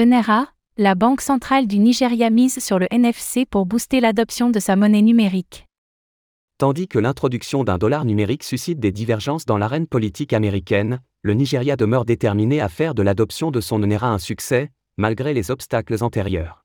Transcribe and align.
Enera, 0.00 0.46
la 0.76 0.94
Banque 0.94 1.20
centrale 1.20 1.66
du 1.66 1.80
Nigeria 1.80 2.30
mise 2.30 2.60
sur 2.64 2.78
le 2.78 2.86
NFC 2.92 3.44
pour 3.44 3.66
booster 3.66 3.98
l'adoption 3.98 4.48
de 4.48 4.60
sa 4.60 4.76
monnaie 4.76 5.02
numérique. 5.02 5.66
Tandis 6.56 6.86
que 6.86 7.00
l'introduction 7.00 7.64
d'un 7.64 7.78
dollar 7.78 8.04
numérique 8.04 8.44
suscite 8.44 8.78
des 8.78 8.92
divergences 8.92 9.44
dans 9.44 9.58
l'arène 9.58 9.88
politique 9.88 10.32
américaine, 10.32 11.00
le 11.22 11.34
Nigeria 11.34 11.74
demeure 11.74 12.04
déterminé 12.04 12.60
à 12.60 12.68
faire 12.68 12.94
de 12.94 13.02
l'adoption 13.02 13.50
de 13.50 13.60
son 13.60 13.82
Enera 13.82 14.12
un 14.12 14.18
succès, 14.18 14.70
malgré 14.98 15.34
les 15.34 15.50
obstacles 15.50 15.96
antérieurs. 16.00 16.64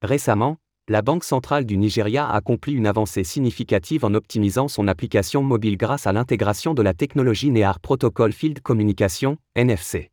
Récemment, 0.00 0.56
la 0.88 1.02
Banque 1.02 1.24
centrale 1.24 1.66
du 1.66 1.76
Nigeria 1.76 2.26
a 2.26 2.36
accompli 2.36 2.72
une 2.72 2.86
avancée 2.86 3.22
significative 3.22 4.02
en 4.06 4.14
optimisant 4.14 4.68
son 4.68 4.88
application 4.88 5.42
mobile 5.42 5.76
grâce 5.76 6.06
à 6.06 6.14
l'intégration 6.14 6.72
de 6.72 6.80
la 6.80 6.94
technologie 6.94 7.50
NEAR 7.50 7.80
Protocol 7.80 8.32
Field 8.32 8.60
Communication, 8.62 9.36
NFC. 9.56 10.10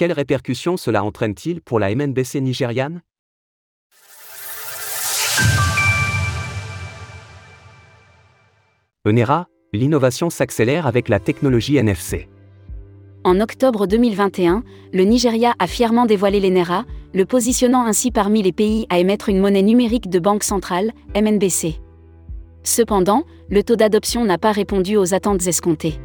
Quelles 0.00 0.12
répercussions 0.12 0.78
cela 0.78 1.04
entraîne-t-il 1.04 1.60
pour 1.60 1.78
la 1.78 1.94
MNBC 1.94 2.40
nigériane? 2.40 3.02
Enera, 9.04 9.48
l'innovation 9.74 10.30
s'accélère 10.30 10.86
avec 10.86 11.10
la 11.10 11.20
technologie 11.20 11.76
NFC. 11.76 12.30
En 13.24 13.40
octobre 13.40 13.86
2021, 13.86 14.62
le 14.94 15.04
Nigeria 15.04 15.52
a 15.58 15.66
fièrement 15.66 16.06
dévoilé 16.06 16.40
l'ENERA, 16.40 16.86
le 17.12 17.26
positionnant 17.26 17.84
ainsi 17.84 18.10
parmi 18.10 18.42
les 18.42 18.52
pays 18.52 18.86
à 18.88 19.00
émettre 19.00 19.28
une 19.28 19.40
monnaie 19.40 19.60
numérique 19.60 20.08
de 20.08 20.18
banque 20.18 20.44
centrale, 20.44 20.92
MNBC. 21.14 21.74
Cependant, 22.62 23.24
le 23.50 23.62
taux 23.62 23.76
d'adoption 23.76 24.24
n'a 24.24 24.38
pas 24.38 24.52
répondu 24.52 24.96
aux 24.96 25.12
attentes 25.12 25.46
escomptées. 25.46 26.00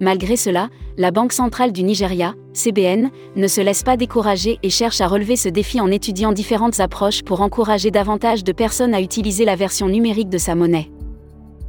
Malgré 0.00 0.36
cela, 0.36 0.68
la 0.96 1.10
Banque 1.10 1.32
centrale 1.32 1.72
du 1.72 1.82
Nigeria, 1.82 2.34
CBN, 2.54 3.10
ne 3.36 3.46
se 3.46 3.60
laisse 3.60 3.82
pas 3.82 3.96
décourager 3.96 4.58
et 4.62 4.70
cherche 4.70 5.00
à 5.00 5.06
relever 5.06 5.36
ce 5.36 5.48
défi 5.48 5.80
en 5.80 5.90
étudiant 5.90 6.32
différentes 6.32 6.80
approches 6.80 7.22
pour 7.22 7.40
encourager 7.40 7.90
davantage 7.90 8.44
de 8.44 8.52
personnes 8.52 8.94
à 8.94 9.00
utiliser 9.00 9.44
la 9.44 9.56
version 9.56 9.88
numérique 9.88 10.28
de 10.28 10.38
sa 10.38 10.54
monnaie. 10.54 10.90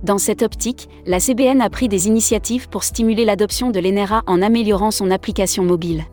Dans 0.03 0.17
cette 0.17 0.41
optique, 0.41 0.89
la 1.05 1.19
CBN 1.19 1.61
a 1.61 1.69
pris 1.69 1.87
des 1.87 2.07
initiatives 2.07 2.67
pour 2.67 2.83
stimuler 2.83 3.23
l'adoption 3.23 3.71
de 3.71 3.79
l'ENERA 3.79 4.23
en 4.27 4.41
améliorant 4.41 4.91
son 4.91 5.09
application 5.11 5.63
mobile. 5.63 6.03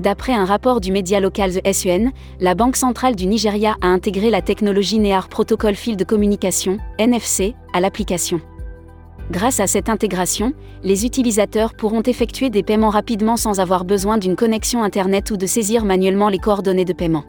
D'après 0.00 0.32
un 0.32 0.44
rapport 0.44 0.80
du 0.80 0.92
média 0.92 1.20
local 1.20 1.52
The 1.52 1.72
SUN, 1.72 2.10
la 2.38 2.54
Banque 2.54 2.76
centrale 2.76 3.16
du 3.16 3.26
Nigeria 3.26 3.76
a 3.82 3.88
intégré 3.88 4.30
la 4.30 4.40
technologie 4.40 4.98
NEAR 4.98 5.28
Protocol 5.28 5.74
Field 5.74 6.06
Communication, 6.06 6.78
NFC, 6.98 7.54
à 7.74 7.80
l'application. 7.80 8.40
Grâce 9.30 9.60
à 9.60 9.68
cette 9.68 9.88
intégration, 9.88 10.54
les 10.82 11.06
utilisateurs 11.06 11.74
pourront 11.74 12.02
effectuer 12.02 12.50
des 12.50 12.64
paiements 12.64 12.90
rapidement 12.90 13.36
sans 13.36 13.60
avoir 13.60 13.84
besoin 13.84 14.18
d'une 14.18 14.34
connexion 14.34 14.82
Internet 14.82 15.30
ou 15.30 15.36
de 15.36 15.46
saisir 15.46 15.84
manuellement 15.84 16.28
les 16.28 16.40
coordonnées 16.40 16.84
de 16.84 16.92
paiement. 16.92 17.24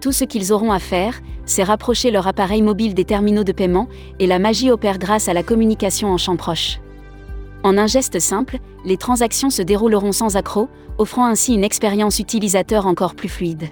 Tout 0.00 0.12
ce 0.12 0.24
qu'ils 0.24 0.50
auront 0.50 0.72
à 0.72 0.78
faire, 0.78 1.20
c'est 1.44 1.62
rapprocher 1.62 2.10
leur 2.10 2.26
appareil 2.26 2.62
mobile 2.62 2.94
des 2.94 3.04
terminaux 3.04 3.44
de 3.44 3.52
paiement, 3.52 3.86
et 4.18 4.26
la 4.26 4.38
magie 4.38 4.70
opère 4.70 4.98
grâce 4.98 5.28
à 5.28 5.34
la 5.34 5.42
communication 5.42 6.08
en 6.08 6.16
champ 6.16 6.36
proche. 6.36 6.80
En 7.64 7.76
un 7.76 7.86
geste 7.86 8.18
simple, 8.18 8.56
les 8.86 8.96
transactions 8.96 9.50
se 9.50 9.60
dérouleront 9.60 10.12
sans 10.12 10.36
accroc, 10.36 10.70
offrant 10.96 11.26
ainsi 11.26 11.52
une 11.52 11.64
expérience 11.64 12.18
utilisateur 12.18 12.86
encore 12.86 13.14
plus 13.14 13.28
fluide. 13.28 13.68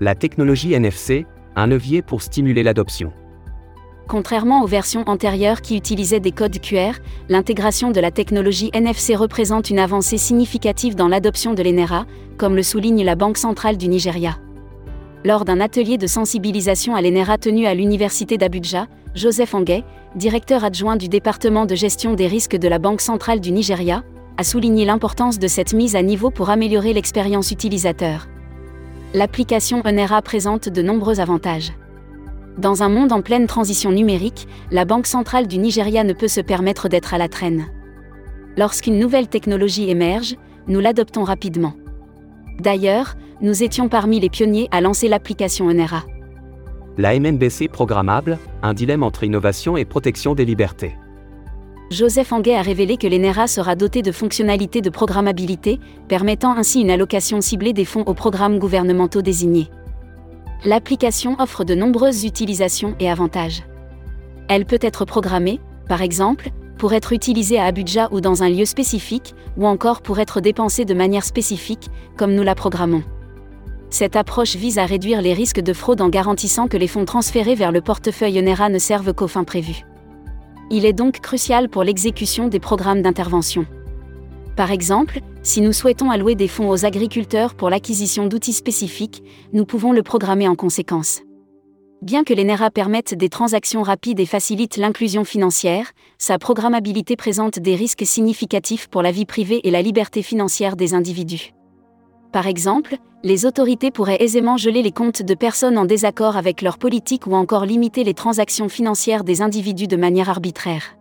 La 0.00 0.16
technologie 0.16 0.72
NFC, 0.72 1.24
un 1.54 1.68
levier 1.68 2.02
pour 2.02 2.20
stimuler 2.20 2.64
l'adoption. 2.64 3.12
Contrairement 4.08 4.62
aux 4.62 4.66
versions 4.66 5.04
antérieures 5.06 5.60
qui 5.60 5.76
utilisaient 5.76 6.18
des 6.18 6.32
codes 6.32 6.58
QR, 6.60 6.92
l'intégration 7.28 7.90
de 7.90 8.00
la 8.00 8.10
technologie 8.10 8.70
NFC 8.72 9.14
représente 9.14 9.68
une 9.68 9.78
avancée 9.78 10.16
significative 10.16 10.94
dans 10.94 11.08
l'adoption 11.08 11.52
de 11.52 11.62
l'ENERA, 11.62 12.06
comme 12.38 12.56
le 12.56 12.62
souligne 12.62 13.04
la 13.04 13.16
Banque 13.16 13.36
centrale 13.36 13.76
du 13.76 13.86
Nigeria. 13.86 14.38
Lors 15.26 15.44
d'un 15.44 15.60
atelier 15.60 15.98
de 15.98 16.06
sensibilisation 16.06 16.94
à 16.94 17.02
l'ENERA 17.02 17.36
tenu 17.36 17.66
à 17.66 17.74
l'Université 17.74 18.38
d'Abuja, 18.38 18.86
Joseph 19.14 19.52
Angay, 19.54 19.84
directeur 20.16 20.64
adjoint 20.64 20.96
du 20.96 21.08
département 21.08 21.66
de 21.66 21.74
gestion 21.74 22.14
des 22.14 22.28
risques 22.28 22.56
de 22.56 22.68
la 22.68 22.78
Banque 22.78 23.02
centrale 23.02 23.40
du 23.40 23.52
Nigeria, 23.52 24.04
a 24.38 24.44
souligné 24.44 24.86
l'importance 24.86 25.38
de 25.38 25.48
cette 25.48 25.74
mise 25.74 25.96
à 25.96 26.02
niveau 26.02 26.30
pour 26.30 26.48
améliorer 26.48 26.94
l'expérience 26.94 27.50
utilisateur. 27.50 28.26
L'application 29.12 29.82
ENERA 29.84 30.22
présente 30.22 30.70
de 30.70 30.80
nombreux 30.80 31.20
avantages. 31.20 31.72
Dans 32.58 32.82
un 32.82 32.88
monde 32.88 33.12
en 33.12 33.22
pleine 33.22 33.46
transition 33.46 33.92
numérique, 33.92 34.48
la 34.72 34.84
Banque 34.84 35.06
centrale 35.06 35.46
du 35.46 35.58
Nigeria 35.58 36.02
ne 36.02 36.12
peut 36.12 36.26
se 36.26 36.40
permettre 36.40 36.88
d'être 36.88 37.14
à 37.14 37.18
la 37.18 37.28
traîne. 37.28 37.66
Lorsqu'une 38.56 38.98
nouvelle 38.98 39.28
technologie 39.28 39.88
émerge, 39.88 40.34
nous 40.66 40.80
l'adoptons 40.80 41.22
rapidement. 41.22 41.74
D'ailleurs, 42.58 43.14
nous 43.40 43.62
étions 43.62 43.88
parmi 43.88 44.18
les 44.18 44.28
pionniers 44.28 44.66
à 44.72 44.80
lancer 44.80 45.06
l'application 45.06 45.70
Enera. 45.70 46.02
La 46.96 47.16
MNBC 47.16 47.68
programmable, 47.68 48.38
un 48.64 48.74
dilemme 48.74 49.04
entre 49.04 49.22
innovation 49.22 49.76
et 49.76 49.84
protection 49.84 50.34
des 50.34 50.44
libertés. 50.44 50.96
Joseph 51.92 52.32
Anguet 52.32 52.56
a 52.56 52.62
révélé 52.62 52.96
que 52.96 53.06
l'ENERA 53.06 53.46
sera 53.46 53.76
doté 53.76 54.02
de 54.02 54.10
fonctionnalités 54.10 54.80
de 54.80 54.90
programmabilité, 54.90 55.78
permettant 56.08 56.56
ainsi 56.56 56.80
une 56.80 56.90
allocation 56.90 57.40
ciblée 57.40 57.72
des 57.72 57.84
fonds 57.84 58.02
aux 58.02 58.14
programmes 58.14 58.58
gouvernementaux 58.58 59.22
désignés. 59.22 59.70
L'application 60.64 61.36
offre 61.38 61.62
de 61.62 61.76
nombreuses 61.76 62.24
utilisations 62.24 62.96
et 62.98 63.08
avantages. 63.08 63.62
Elle 64.48 64.64
peut 64.64 64.78
être 64.80 65.04
programmée, 65.04 65.60
par 65.88 66.02
exemple, 66.02 66.50
pour 66.78 66.94
être 66.94 67.12
utilisée 67.12 67.58
à 67.58 67.66
Abuja 67.66 68.08
ou 68.10 68.20
dans 68.20 68.42
un 68.42 68.48
lieu 68.48 68.64
spécifique, 68.64 69.34
ou 69.56 69.66
encore 69.66 70.02
pour 70.02 70.18
être 70.18 70.40
dépensée 70.40 70.84
de 70.84 70.94
manière 70.94 71.24
spécifique, 71.24 71.90
comme 72.16 72.34
nous 72.34 72.42
la 72.42 72.56
programmons. 72.56 73.04
Cette 73.90 74.16
approche 74.16 74.56
vise 74.56 74.78
à 74.78 74.84
réduire 74.84 75.22
les 75.22 75.32
risques 75.32 75.60
de 75.60 75.72
fraude 75.72 76.00
en 76.00 76.08
garantissant 76.08 76.66
que 76.66 76.76
les 76.76 76.88
fonds 76.88 77.04
transférés 77.04 77.54
vers 77.54 77.72
le 77.72 77.80
portefeuille 77.80 78.42
NERA 78.42 78.68
ne 78.68 78.78
servent 78.78 79.14
qu'aux 79.14 79.28
fins 79.28 79.44
prévues. 79.44 79.84
Il 80.70 80.84
est 80.84 80.92
donc 80.92 81.20
crucial 81.20 81.68
pour 81.68 81.84
l'exécution 81.84 82.48
des 82.48 82.60
programmes 82.60 83.02
d'intervention. 83.02 83.64
Par 84.58 84.72
exemple, 84.72 85.20
si 85.44 85.60
nous 85.60 85.72
souhaitons 85.72 86.10
allouer 86.10 86.34
des 86.34 86.48
fonds 86.48 86.68
aux 86.68 86.84
agriculteurs 86.84 87.54
pour 87.54 87.70
l'acquisition 87.70 88.26
d'outils 88.26 88.52
spécifiques, 88.52 89.22
nous 89.52 89.64
pouvons 89.64 89.92
le 89.92 90.02
programmer 90.02 90.48
en 90.48 90.56
conséquence. 90.56 91.20
Bien 92.02 92.24
que 92.24 92.34
l'ENERA 92.34 92.72
permette 92.72 93.14
des 93.14 93.28
transactions 93.28 93.84
rapides 93.84 94.18
et 94.18 94.26
facilite 94.26 94.76
l'inclusion 94.76 95.22
financière, 95.22 95.92
sa 96.18 96.40
programmabilité 96.40 97.14
présente 97.14 97.60
des 97.60 97.76
risques 97.76 98.04
significatifs 98.04 98.88
pour 98.88 99.00
la 99.00 99.12
vie 99.12 99.26
privée 99.26 99.60
et 99.62 99.70
la 99.70 99.80
liberté 99.80 100.22
financière 100.22 100.74
des 100.74 100.92
individus. 100.92 101.52
Par 102.32 102.48
exemple, 102.48 102.96
les 103.22 103.46
autorités 103.46 103.92
pourraient 103.92 104.20
aisément 104.20 104.56
geler 104.56 104.82
les 104.82 104.90
comptes 104.90 105.22
de 105.22 105.34
personnes 105.34 105.78
en 105.78 105.84
désaccord 105.84 106.36
avec 106.36 106.62
leur 106.62 106.78
politique 106.78 107.28
ou 107.28 107.34
encore 107.36 107.64
limiter 107.64 108.02
les 108.02 108.14
transactions 108.14 108.68
financières 108.68 109.22
des 109.22 109.40
individus 109.40 109.86
de 109.86 109.96
manière 109.96 110.28
arbitraire. 110.28 110.97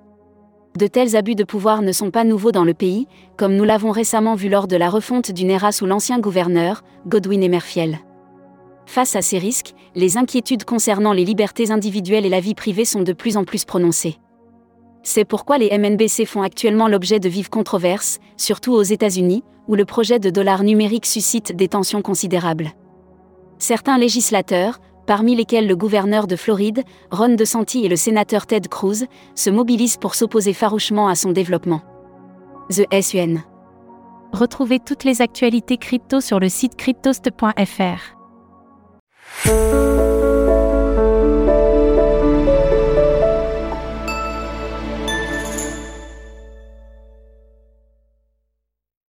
De 0.78 0.86
tels 0.86 1.16
abus 1.16 1.34
de 1.34 1.44
pouvoir 1.44 1.82
ne 1.82 1.92
sont 1.92 2.12
pas 2.12 2.24
nouveaux 2.24 2.52
dans 2.52 2.64
le 2.64 2.76
pays, 2.76 3.08
comme 3.36 3.56
nous 3.56 3.64
l'avons 3.64 3.90
récemment 3.90 4.36
vu 4.36 4.48
lors 4.48 4.68
de 4.68 4.76
la 4.76 4.92
refonte 4.92 5.32
du 5.32 5.44
NERA 5.44 5.72
sous 5.72 5.88
l'ancien 5.88 6.20
gouverneur, 6.20 6.84
Godwin 7.08 7.42
Emerfiel. 7.42 7.98
Face 8.86 9.16
à 9.16 9.24
ces 9.24 9.40
risques, 9.40 9.74
les 9.96 10.18
inquiétudes 10.18 10.66
concernant 10.66 11.14
les 11.14 11.26
libertés 11.26 11.72
individuelles 11.72 12.28
et 12.28 12.30
la 12.30 12.42
vie 12.42 12.54
privée 12.54 12.86
sont 12.86 13.02
de 13.02 13.12
plus 13.12 13.38
en 13.38 13.44
plus 13.44 13.66
prononcées. 13.66 14.20
C'est 15.02 15.26
pourquoi 15.26 15.58
les 15.58 15.76
MNBC 15.76 16.26
font 16.26 16.44
actuellement 16.44 16.88
l'objet 16.88 17.20
de 17.20 17.28
vives 17.28 17.50
controverses, 17.50 18.20
surtout 18.36 18.74
aux 18.74 18.84
États-Unis, 18.84 19.44
où 19.68 19.74
le 19.74 19.86
projet 19.86 20.20
de 20.20 20.30
dollar 20.30 20.62
numérique 20.62 21.08
suscite 21.08 21.56
des 21.56 21.70
tensions 21.70 22.04
considérables. 22.04 22.70
Certains 23.58 23.98
législateurs, 23.98 24.80
parmi 25.08 25.36
lesquels 25.36 25.66
le 25.66 25.76
gouverneur 25.76 26.28
de 26.28 26.36
Floride, 26.36 26.84
Ron 27.10 27.34
DeSantis 27.36 27.84
et 27.84 27.90
le 27.90 27.96
sénateur 27.96 28.46
Ted 28.46 28.70
Cruz, 28.70 29.06
se 29.34 29.50
mobilisent 29.50 29.98
pour 29.98 30.14
s'opposer 30.14 30.54
farouchement 30.54 31.08
à 31.08 31.16
son 31.16 31.32
développement. 31.32 31.82
The 32.70 32.86
SUN. 33.02 33.38
Retrouvez 34.34 34.80
toutes 34.80 35.06
les 35.06 35.22
actualités 35.22 35.78
crypto 35.78 36.22
sur 36.22 36.40
le 36.40 36.50
site 36.50 36.76
cryptost.fr. 36.76 38.18